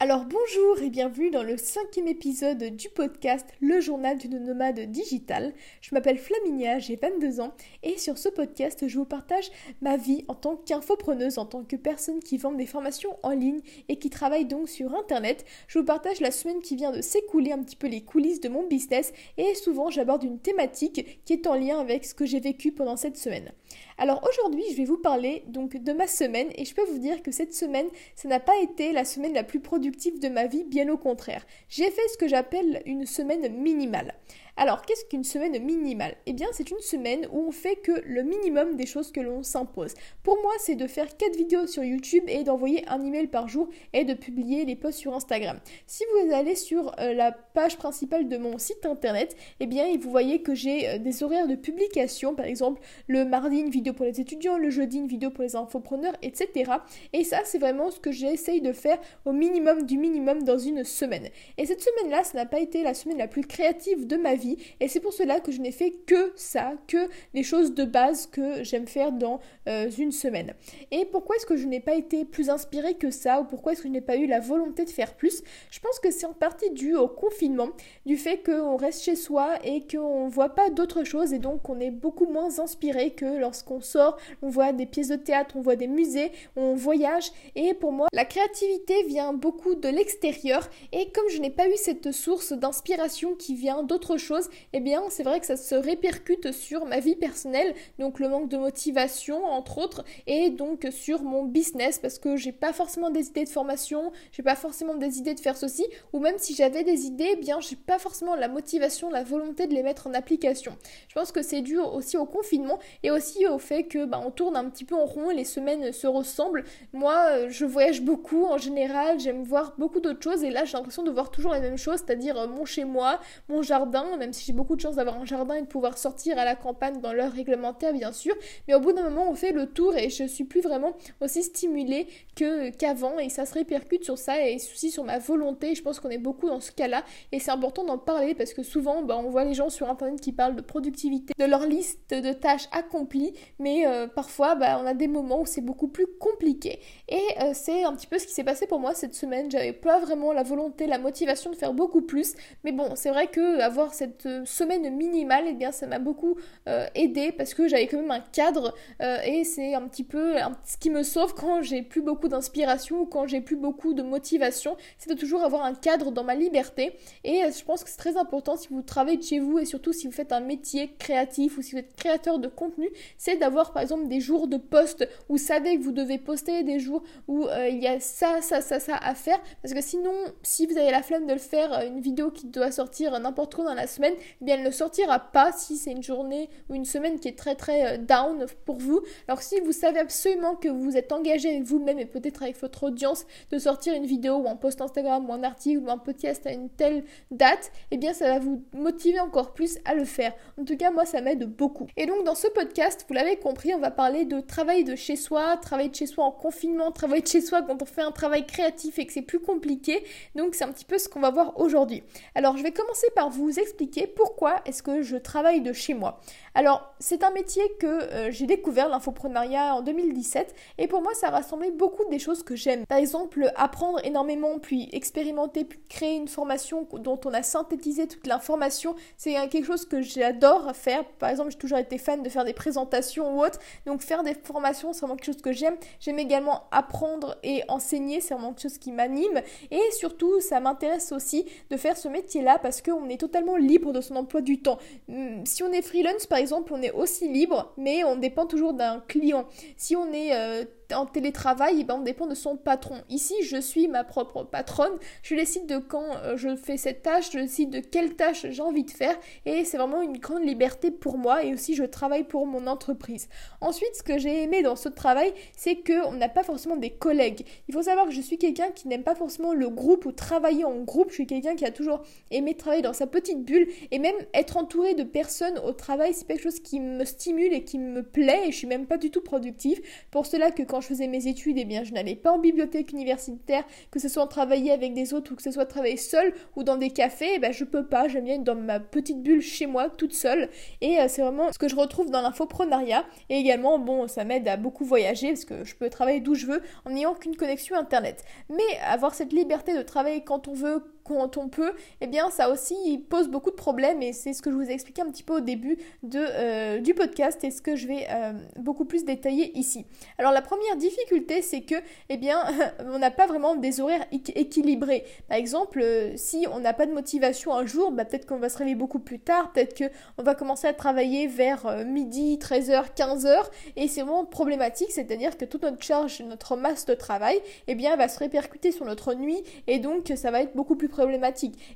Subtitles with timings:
[0.00, 5.52] Alors bonjour et bienvenue dans le cinquième épisode du podcast Le journal d'une nomade digitale.
[5.80, 7.52] Je m'appelle Flaminia, j'ai 22 ans
[7.82, 9.50] et sur ce podcast je vous partage
[9.80, 13.58] ma vie en tant qu'infopreneuse, en tant que personne qui vend des formations en ligne
[13.88, 15.44] et qui travaille donc sur internet.
[15.66, 18.48] Je vous partage la semaine qui vient de s'écouler un petit peu les coulisses de
[18.48, 22.38] mon business et souvent j'aborde une thématique qui est en lien avec ce que j'ai
[22.38, 23.50] vécu pendant cette semaine.
[23.98, 27.20] Alors aujourd'hui, je vais vous parler donc de ma semaine et je peux vous dire
[27.20, 30.64] que cette semaine, ça n'a pas été la semaine la plus productive de ma vie,
[30.64, 31.46] bien au contraire.
[31.68, 34.14] J'ai fait ce que j'appelle une semaine minimale.
[34.60, 36.16] Alors, qu'est-ce qu'une semaine minimale?
[36.26, 39.44] Eh bien, c'est une semaine où on fait que le minimum des choses que l'on
[39.44, 39.94] s'impose.
[40.24, 43.68] Pour moi, c'est de faire 4 vidéos sur YouTube et d'envoyer un email par jour
[43.92, 45.60] et de publier les posts sur Instagram.
[45.86, 50.10] Si vous allez sur euh, la page principale de mon site internet, eh bien, vous
[50.10, 54.06] voyez que j'ai euh, des horaires de publication, par exemple, le mardi une vidéo pour
[54.06, 56.72] les étudiants, le jeudi une vidéo pour les infopreneurs, etc.
[57.12, 60.82] Et ça, c'est vraiment ce que j'essaye de faire au minimum du minimum dans une
[60.82, 61.28] semaine.
[61.58, 64.47] Et cette semaine-là, ça n'a pas été la semaine la plus créative de ma vie
[64.80, 68.26] et c'est pour cela que je n'ai fait que ça, que les choses de base
[68.26, 70.54] que j'aime faire dans euh, une semaine.
[70.90, 73.82] Et pourquoi est-ce que je n'ai pas été plus inspirée que ça ou pourquoi est-ce
[73.82, 75.42] que je n'ai pas eu la volonté de faire plus?
[75.70, 77.70] Je pense que c'est en partie dû au confinement,
[78.06, 81.68] du fait qu'on reste chez soi et qu'on ne voit pas d'autres choses et donc
[81.68, 85.60] on est beaucoup moins inspiré que lorsqu'on sort, on voit des pièces de théâtre, on
[85.60, 87.30] voit des musées, on voyage.
[87.54, 91.76] Et pour moi la créativité vient beaucoup de l'extérieur et comme je n'ai pas eu
[91.76, 94.37] cette source d'inspiration qui vient d'autres choses,
[94.72, 98.48] eh bien c'est vrai que ça se répercute sur ma vie personnelle, donc le manque
[98.48, 103.28] de motivation entre autres, et donc sur mon business parce que j'ai pas forcément des
[103.28, 106.84] idées de formation, j'ai pas forcément des idées de faire ceci, ou même si j'avais
[106.84, 110.14] des idées, eh bien j'ai pas forcément la motivation, la volonté de les mettre en
[110.14, 110.76] application.
[111.08, 114.30] Je pense que c'est dû aussi au confinement et aussi au fait que bah, on
[114.30, 116.64] tourne un petit peu en rond, les semaines se ressemblent.
[116.92, 121.02] Moi, je voyage beaucoup en général, j'aime voir beaucoup d'autres choses et là j'ai l'impression
[121.02, 124.44] de voir toujours la même chose, c'est-à-dire euh, mon chez moi, mon jardin, même si
[124.44, 127.12] j'ai beaucoup de chance d'avoir un jardin et de pouvoir sortir à la campagne dans
[127.12, 128.34] l'heure réglementaire, bien sûr.
[128.66, 131.42] Mais au bout d'un moment, on fait le tour et je suis plus vraiment aussi
[131.42, 135.74] stimulée qu'avant et ça se répercute sur ça et aussi sur ma volonté.
[135.74, 138.62] Je pense qu'on est beaucoup dans ce cas-là et c'est important d'en parler parce que
[138.62, 142.10] souvent, bah, on voit les gens sur internet qui parlent de productivité, de leur liste
[142.10, 146.06] de tâches accomplies, mais euh, parfois, bah, on a des moments où c'est beaucoup plus
[146.18, 146.80] compliqué.
[147.08, 149.50] Et euh, c'est un petit peu ce qui s'est passé pour moi cette semaine.
[149.50, 153.28] J'avais pas vraiment la volonté, la motivation de faire beaucoup plus, mais bon, c'est vrai
[153.28, 154.07] que avoir cette
[154.44, 156.36] semaine minimale, et eh bien ça m'a beaucoup
[156.68, 160.34] euh, aidé parce que j'avais quand même un cadre euh, et c'est un petit peu
[160.64, 164.02] ce qui me sauve quand j'ai plus beaucoup d'inspiration ou quand j'ai plus beaucoup de
[164.02, 166.98] motivation, c'est de toujours avoir un cadre dans ma liberté.
[167.24, 169.64] Et euh, je pense que c'est très important si vous travaillez de chez vous et
[169.64, 173.36] surtout si vous faites un métier créatif ou si vous êtes créateur de contenu, c'est
[173.36, 176.80] d'avoir par exemple des jours de poste où vous savez que vous devez poster des
[176.80, 179.40] jours où il y a ça, ça, ça, ça à faire.
[179.62, 182.72] Parce que sinon si vous avez la flemme de le faire, une vidéo qui doit
[182.72, 186.02] sortir n'importe quoi dans la semaine, eh bien elle ne sortira pas si c'est une
[186.02, 189.02] journée ou une semaine qui est très très euh, down pour vous.
[189.26, 192.84] Alors si vous savez absolument que vous êtes engagé avec vous-même et peut-être avec votre
[192.84, 196.46] audience de sortir une vidéo ou un post Instagram ou un article ou un podcast
[196.46, 200.32] à une telle date, eh bien ça va vous motiver encore plus à le faire.
[200.60, 201.86] En tout cas, moi ça m'aide beaucoup.
[201.96, 205.16] Et donc dans ce podcast, vous l'avez compris, on va parler de travail de chez
[205.16, 208.12] soi, travail de chez soi en confinement, travail de chez soi quand on fait un
[208.12, 210.04] travail créatif et que c'est plus compliqué.
[210.34, 212.02] Donc c'est un petit peu ce qu'on va voir aujourd'hui.
[212.34, 216.20] Alors je vais commencer par vous expliquer pourquoi est-ce que je travaille de chez moi.
[216.54, 221.30] Alors, c'est un métier que euh, j'ai découvert, l'infoprenariat, en 2017, et pour moi, ça
[221.30, 222.84] rassemblait beaucoup des choses que j'aime.
[222.86, 228.26] Par exemple, apprendre énormément, puis expérimenter, puis créer une formation dont on a synthétisé toute
[228.26, 231.04] l'information, c'est quelque chose que j'adore faire.
[231.04, 234.34] Par exemple, j'ai toujours été fan de faire des présentations ou autre, donc faire des
[234.34, 235.76] formations, c'est vraiment quelque chose que j'aime.
[236.00, 241.12] J'aime également apprendre et enseigner, c'est vraiment quelque chose qui m'anime, et surtout, ça m'intéresse
[241.12, 244.78] aussi de faire ce métier-là parce qu'on est totalement libre de son emploi du temps.
[245.08, 248.74] Hmm, si on est freelance, par exemple, on est aussi libre, mais on dépend toujours
[248.74, 249.46] d'un client.
[249.76, 250.64] Si on est euh,
[250.94, 252.96] en télétravail, eh ben, on dépend de son patron.
[253.10, 254.92] Ici, je suis ma propre patronne.
[255.22, 258.62] Je décide de quand euh, je fais cette tâche, je décide de quelle tâche j'ai
[258.62, 259.16] envie de faire.
[259.44, 261.44] Et c'est vraiment une grande liberté pour moi.
[261.44, 263.28] Et aussi, je travaille pour mon entreprise.
[263.60, 267.44] Ensuite, ce que j'ai aimé dans ce travail, c'est qu'on n'a pas forcément des collègues.
[267.68, 270.64] Il faut savoir que je suis quelqu'un qui n'aime pas forcément le groupe ou travailler
[270.64, 271.10] en groupe.
[271.10, 273.68] Je suis quelqu'un qui a toujours aimé travailler dans sa petite bulle.
[273.90, 277.64] Et même être entouré de personnes au travail, c'est quelque chose qui me stimule et
[277.64, 278.48] qui me plaît.
[278.48, 279.80] Et je suis même pas du tout productive.
[280.10, 282.38] Pour cela que quand quand je faisais mes études, eh bien, je n'allais pas en
[282.38, 286.32] bibliothèque universitaire, que ce soit travailler avec des autres ou que ce soit travailler seul
[286.54, 288.06] ou dans des cafés, eh ben, je peux pas.
[288.06, 290.48] J'aime bien être dans ma petite bulle chez moi, toute seule.
[290.80, 293.04] Et euh, c'est vraiment ce que je retrouve dans l'infoprenariat.
[293.28, 296.46] Et également, bon, ça m'aide à beaucoup voyager parce que je peux travailler d'où je
[296.46, 298.24] veux en n'ayant qu'une connexion internet.
[298.48, 302.50] Mais avoir cette liberté de travailler quand on veut, quand on peut, eh bien ça
[302.50, 305.22] aussi pose beaucoup de problèmes et c'est ce que je vous ai expliqué un petit
[305.22, 309.04] peu au début de, euh, du podcast et ce que je vais euh, beaucoup plus
[309.04, 309.86] détailler ici.
[310.18, 311.76] Alors la première difficulté c'est que
[312.08, 312.42] eh bien
[312.92, 315.04] on n'a pas vraiment des horaires équilibrés.
[315.28, 318.48] Par exemple, euh, si on n'a pas de motivation un jour, bah, peut-être qu'on va
[318.48, 323.44] se réveiller beaucoup plus tard, peut-être qu'on va commencer à travailler vers midi, 13h, 15h
[323.76, 327.96] et c'est vraiment problématique, c'est-à-dire que toute notre charge, notre masse de travail, eh bien
[327.96, 330.88] va se répercuter sur notre nuit et donc ça va être beaucoup plus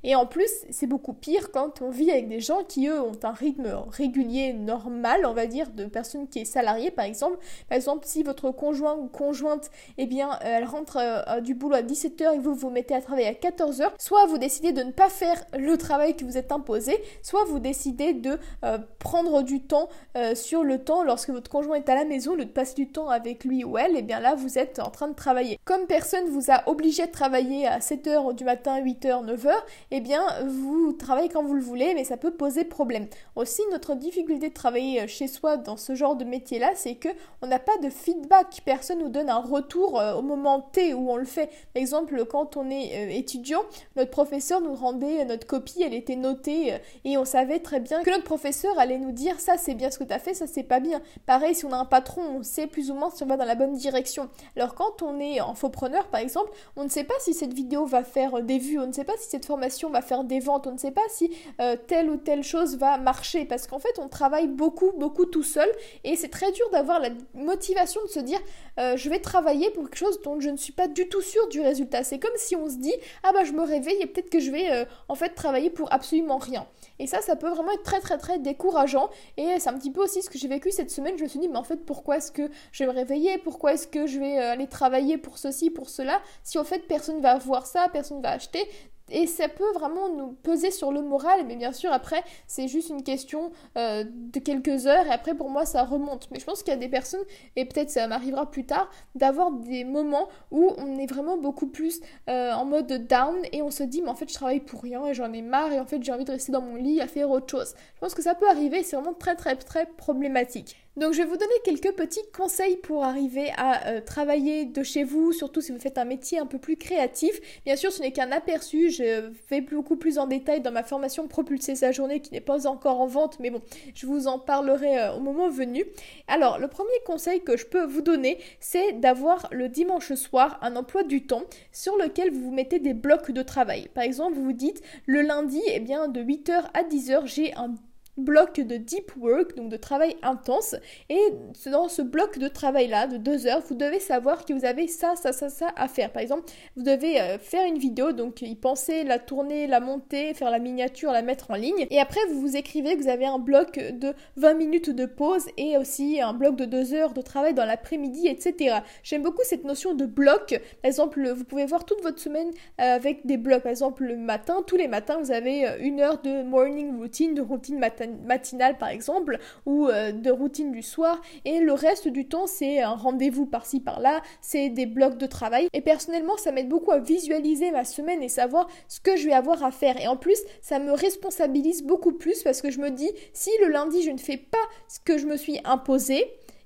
[0.04, 3.18] Et en plus, c'est beaucoup pire quand on vit avec des gens qui, eux, ont
[3.22, 7.38] un rythme régulier, normal, on va dire, de personnes qui est salariée, par exemple.
[7.68, 11.76] Par exemple, si votre conjoint ou conjointe, eh bien, euh, elle rentre euh, du boulot
[11.76, 14.92] à 17h et vous vous mettez à travailler à 14h, soit vous décidez de ne
[14.92, 19.60] pas faire le travail que vous êtes imposé, soit vous décidez de euh, prendre du
[19.60, 19.88] temps
[20.34, 23.44] sur le temps lorsque votre conjoint est à la maison, de passer du temps avec
[23.44, 25.58] lui ou elle, et eh bien là, vous êtes en train de travailler.
[25.64, 29.52] Comme personne vous a obligé de travailler à 7h du matin, 8h, 9h,
[29.90, 33.06] eh bien vous travaillez quand vous le voulez, mais ça peut poser problème.
[33.36, 37.08] Aussi, notre difficulté de travailler euh, chez soi dans ce genre de métier-là, c'est que
[37.42, 38.62] on n'a pas de feedback.
[38.64, 41.46] Personne nous donne un retour euh, au moment T où on le fait.
[41.74, 43.62] Par exemple, quand on est euh, étudiant,
[43.96, 48.10] notre professeur nous rendait notre copie, elle était notée et on savait très bien que
[48.10, 50.62] notre professeur allait nous dire ça c'est bien ce que tu as fait, ça c'est
[50.62, 51.00] pas bien.
[51.26, 53.44] Pareil, si on a un patron, on sait plus ou moins si on va dans
[53.44, 54.28] la bonne direction.
[54.56, 57.86] Alors quand on est en preneur par exemple, on ne sait pas si cette vidéo
[57.86, 60.66] va faire des vues, on ne sait pas si cette formation va faire des ventes,
[60.66, 63.98] on ne sait pas si euh, telle ou telle chose va marcher, parce qu'en fait
[63.98, 65.68] on travaille beaucoup, beaucoup tout seul,
[66.04, 68.40] et c'est très dur d'avoir la motivation de se dire
[68.78, 71.46] euh, je vais travailler pour quelque chose dont je ne suis pas du tout sûr
[71.48, 72.04] du résultat.
[72.04, 74.50] C'est comme si on se dit ah bah je me réveille et peut-être que je
[74.50, 76.66] vais euh, en fait travailler pour absolument rien.
[76.98, 79.10] Et ça, ça peut vraiment être très très très décourageant.
[79.36, 81.16] Et c'est un petit peu aussi ce que j'ai vécu cette semaine.
[81.18, 83.38] Je me suis dit, mais en fait, pourquoi est-ce que je vais me réveiller?
[83.38, 86.20] Pourquoi est-ce que je vais aller travailler pour ceci, pour cela?
[86.42, 88.66] Si en fait personne va voir ça, personne va acheter,
[89.12, 92.88] et ça peut vraiment nous peser sur le moral, mais bien sûr après c'est juste
[92.88, 96.28] une question euh, de quelques heures et après pour moi ça remonte.
[96.30, 97.24] Mais je pense qu'il y a des personnes,
[97.56, 102.00] et peut-être ça m'arrivera plus tard, d'avoir des moments où on est vraiment beaucoup plus
[102.28, 105.06] euh, en mode down et on se dit mais en fait je travaille pour rien
[105.06, 107.06] et j'en ai marre et en fait j'ai envie de rester dans mon lit à
[107.06, 107.74] faire autre chose.
[107.94, 110.76] Je pense que ça peut arriver, c'est vraiment très très très problématique.
[110.96, 115.04] Donc je vais vous donner quelques petits conseils pour arriver à euh, travailler de chez
[115.04, 117.40] vous, surtout si vous faites un métier un peu plus créatif.
[117.64, 121.28] Bien sûr, ce n'est qu'un aperçu, je vais beaucoup plus en détail dans ma formation
[121.28, 123.62] Propulser sa journée qui n'est pas encore en vente, mais bon,
[123.94, 125.86] je vous en parlerai euh, au moment venu.
[126.28, 130.76] Alors, le premier conseil que je peux vous donner, c'est d'avoir le dimanche soir un
[130.76, 133.88] emploi du temps sur lequel vous vous mettez des blocs de travail.
[133.94, 137.74] Par exemple, vous vous dites le lundi, eh bien de 8h à 10h, j'ai un
[138.18, 140.76] bloc de deep work, donc de travail intense.
[141.08, 141.20] Et
[141.66, 145.16] dans ce bloc de travail-là, de deux heures, vous devez savoir que vous avez ça,
[145.16, 146.12] ça, ça, ça à faire.
[146.12, 146.44] Par exemple,
[146.76, 150.58] vous devez euh, faire une vidéo, donc y penser, la tourner, la monter, faire la
[150.58, 151.86] miniature, la mettre en ligne.
[151.90, 155.46] Et après, vous vous écrivez que vous avez un bloc de 20 minutes de pause
[155.56, 158.80] et aussi un bloc de deux heures de travail dans l'après-midi, etc.
[159.02, 160.60] J'aime beaucoup cette notion de bloc.
[160.82, 162.50] Par exemple, vous pouvez voir toute votre semaine
[162.80, 163.62] euh, avec des blocs.
[163.62, 167.34] Par exemple, le matin, tous les matins, vous avez euh, une heure de morning routine,
[167.34, 172.08] de routine matin matinale par exemple ou euh, de routine du soir et le reste
[172.08, 175.68] du temps c'est un rendez-vous par-ci par-là, c'est des blocs de travail.
[175.72, 179.32] Et personnellement ça m'aide beaucoup à visualiser ma semaine et savoir ce que je vais
[179.32, 180.00] avoir à faire.
[180.00, 183.68] Et en plus ça me responsabilise beaucoup plus parce que je me dis si le
[183.68, 186.24] lundi je ne fais pas ce que je me suis imposé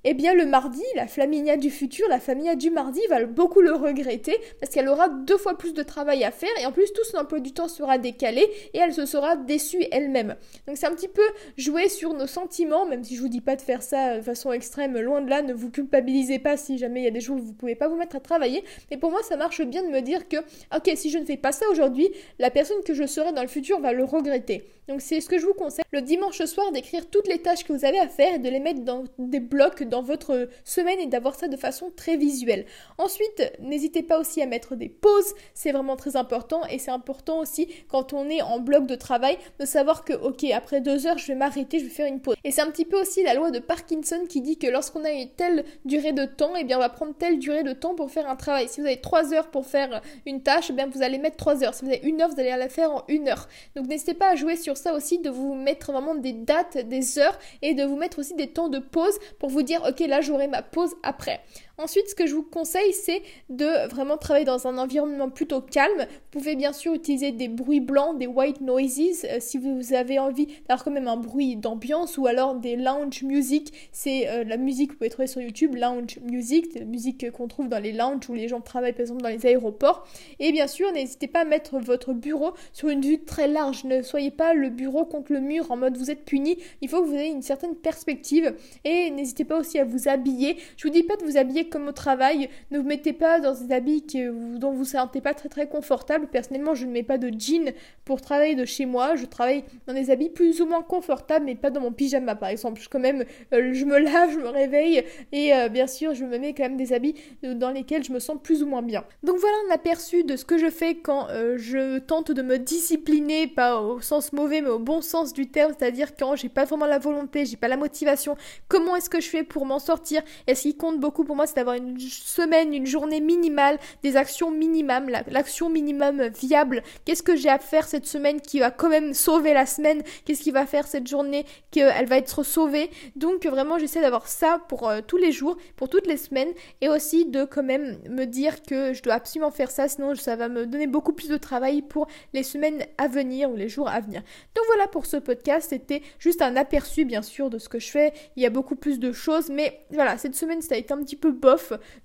[0.09, 3.73] eh bien le mardi, la Flaminia du futur, la Flaminia du mardi va beaucoup le
[3.73, 7.03] regretter parce qu'elle aura deux fois plus de travail à faire et en plus tout
[7.03, 10.37] son emploi du temps sera décalé et elle se sera déçue elle-même.
[10.69, 11.25] Donc c'est un petit peu
[11.57, 14.53] jouer sur nos sentiments, même si je vous dis pas de faire ça de façon
[14.53, 17.39] extrême, loin de là, ne vous culpabilisez pas si jamais il y a des jours
[17.39, 18.63] où vous pouvez pas vous mettre à travailler.
[18.93, 20.37] Mais pour moi ça marche bien de me dire que
[20.73, 22.09] ok si je ne fais pas ça aujourd'hui,
[22.39, 24.69] la personne que je serai dans le futur va le regretter.
[24.89, 27.73] Donc c'est ce que je vous conseille le dimanche soir d'écrire toutes les tâches que
[27.73, 31.07] vous avez à faire et de les mettre dans des blocs dans votre semaine et
[31.07, 32.67] d'avoir ça de façon très visuelle.
[32.99, 37.41] Ensuite, n'hésitez pas aussi à mettre des pauses, c'est vraiment très important et c'est important
[37.41, 41.19] aussi quand on est en bloc de travail de savoir que ok après deux heures
[41.19, 42.37] je vais m'arrêter, je vais faire une pause.
[42.45, 45.11] Et c'est un petit peu aussi la loi de Parkinson qui dit que lorsqu'on a
[45.11, 47.95] une telle durée de temps, et eh bien on va prendre telle durée de temps
[47.95, 48.69] pour faire un travail.
[48.69, 51.65] Si vous avez trois heures pour faire une tâche, eh bien vous allez mettre trois
[51.65, 51.75] heures.
[51.75, 53.49] Si vous avez une heure, vous allez la faire en une heure.
[53.75, 57.19] Donc n'hésitez pas à jouer sur ça aussi de vous mettre vraiment des dates, des
[57.19, 60.21] heures et de vous mettre aussi des temps de pause pour vous dire ok là
[60.21, 61.41] j'aurai ma pause après.
[61.79, 65.99] Ensuite, ce que je vous conseille, c'est de vraiment travailler dans un environnement plutôt calme.
[65.99, 70.19] Vous pouvez bien sûr utiliser des bruits blancs, des white noises, euh, si vous avez
[70.19, 73.75] envie d'avoir quand même un bruit d'ambiance, ou alors des lounge music.
[73.93, 77.47] C'est euh, la musique que vous pouvez trouver sur YouTube, lounge music, la musique qu'on
[77.47, 80.07] trouve dans les lounges où les gens travaillent par exemple dans les aéroports.
[80.39, 83.85] Et bien sûr, n'hésitez pas à mettre votre bureau sur une vue très large.
[83.85, 86.57] Ne soyez pas le bureau contre le mur en mode vous êtes puni.
[86.81, 88.55] Il faut que vous ayez une certaine perspective.
[88.85, 90.57] Et n'hésitez pas aussi à vous habiller.
[90.79, 92.49] Je vous dis pas de vous habiller comme au travail.
[92.71, 95.69] Ne vous mettez pas dans des habits dont vous ne vous sentez pas très très
[95.69, 96.29] confortable.
[96.29, 97.73] Personnellement, je ne mets pas de jean
[98.05, 99.17] pour travailler de chez moi.
[99.17, 102.49] Je travaille dans des habits plus ou moins confortables, mais pas dans mon pyjama par
[102.49, 102.81] exemple.
[102.81, 106.25] Je, quand même, euh, je me lave, je me réveille et euh, bien sûr, je
[106.25, 109.05] me mets quand même des habits dans lesquels je me sens plus ou moins bien.
[109.23, 112.59] Donc voilà un aperçu de ce que je fais quand euh, je tente de me
[112.59, 116.65] discipliner, pas au sens mauvais, mais au bon sens du terme, c'est-à-dire quand j'ai pas
[116.65, 118.37] vraiment la volonté, j'ai pas la motivation.
[118.69, 120.23] Comment est-ce que je fais pour m'en sortir?
[120.47, 124.51] Et ce qui compte beaucoup pour moi, d'avoir une semaine, une journée minimale, des actions
[124.51, 126.83] minimum, l'action minimum viable.
[127.05, 130.03] Qu'est-ce que j'ai à faire cette semaine qui va quand même sauver la semaine?
[130.25, 132.91] Qu'est-ce qui va faire cette journée qu'elle va être sauvée?
[133.17, 136.89] Donc vraiment, j'essaie d'avoir ça pour euh, tous les jours, pour toutes les semaines, et
[136.89, 140.49] aussi de quand même me dire que je dois absolument faire ça, sinon ça va
[140.49, 144.01] me donner beaucoup plus de travail pour les semaines à venir ou les jours à
[144.01, 144.23] venir.
[144.55, 147.91] Donc voilà pour ce podcast, c'était juste un aperçu bien sûr de ce que je
[147.91, 148.13] fais.
[148.37, 150.99] Il y a beaucoup plus de choses, mais voilà, cette semaine ça a été un
[150.99, 151.33] petit peu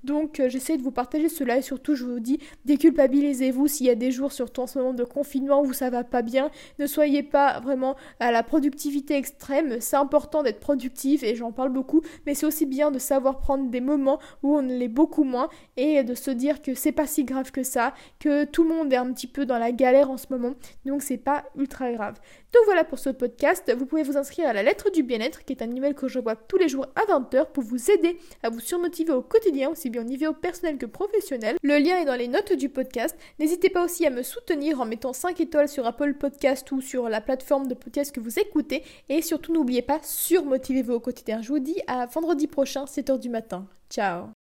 [0.03, 3.89] Donc euh, j'essaie de vous partager cela et surtout je vous dis déculpabilisez-vous s'il y
[3.89, 6.51] a des jours surtout en ce moment de confinement où ça va pas bien.
[6.79, 9.79] Ne soyez pas vraiment à la productivité extrême.
[9.79, 13.69] C'est important d'être productif et j'en parle beaucoup, mais c'est aussi bien de savoir prendre
[13.69, 17.24] des moments où on l'est beaucoup moins et de se dire que c'est pas si
[17.24, 20.17] grave que ça, que tout le monde est un petit peu dans la galère en
[20.17, 20.53] ce moment,
[20.86, 22.19] donc c'est pas ultra grave.
[22.53, 23.74] Donc voilà pour ce podcast.
[23.77, 26.19] Vous pouvez vous inscrire à la lettre du bien-être, qui est un email que je
[26.19, 29.89] vois tous les jours à 20h pour vous aider à vous surmotiver au quotidien, aussi
[29.89, 31.55] bien au niveau personnel que professionnel.
[31.63, 33.17] Le lien est dans les notes du podcast.
[33.39, 37.09] N'hésitez pas aussi à me soutenir en mettant 5 étoiles sur Apple Podcast ou sur
[37.09, 38.83] la plateforme de podcast que vous écoutez.
[39.09, 41.41] Et surtout, n'oubliez pas, surmotivez-vous au quotidien.
[41.41, 43.65] Je vous dis à vendredi prochain, 7h du matin.
[43.89, 44.40] Ciao